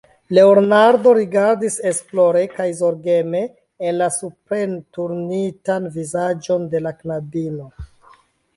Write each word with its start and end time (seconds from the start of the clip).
Leonardo 0.35 1.11
rigardis 1.17 1.75
esplore 1.89 2.41
kaj 2.53 2.67
zorgeme 2.79 3.43
en 3.91 3.95
la 3.99 4.09
suprenturnitan 4.17 5.89
vizaĝon 5.99 6.69
de 6.73 6.83
la 6.87 6.99
knabino. 7.05 7.71